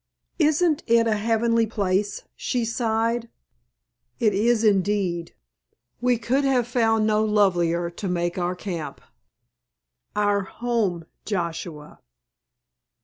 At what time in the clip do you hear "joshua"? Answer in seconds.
11.23-11.99